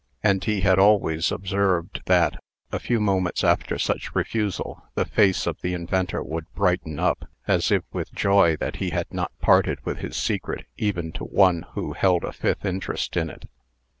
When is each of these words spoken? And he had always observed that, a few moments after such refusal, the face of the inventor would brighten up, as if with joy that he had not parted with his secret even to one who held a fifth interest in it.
And 0.23 0.43
he 0.43 0.61
had 0.61 0.79
always 0.79 1.31
observed 1.31 2.01
that, 2.07 2.35
a 2.71 2.79
few 2.79 2.99
moments 2.99 3.43
after 3.43 3.77
such 3.77 4.15
refusal, 4.15 4.81
the 4.95 5.05
face 5.05 5.45
of 5.45 5.61
the 5.61 5.75
inventor 5.75 6.23
would 6.23 6.51
brighten 6.55 6.97
up, 6.99 7.25
as 7.47 7.71
if 7.71 7.83
with 7.93 8.11
joy 8.11 8.55
that 8.57 8.77
he 8.77 8.89
had 8.89 9.13
not 9.13 9.31
parted 9.41 9.77
with 9.85 9.99
his 9.99 10.17
secret 10.17 10.65
even 10.75 11.11
to 11.11 11.23
one 11.25 11.67
who 11.73 11.93
held 11.93 12.23
a 12.23 12.33
fifth 12.33 12.65
interest 12.65 13.15
in 13.15 13.29
it. 13.29 13.47